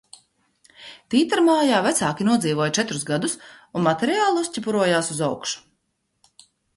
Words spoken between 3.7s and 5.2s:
un materiāli uzķeparojās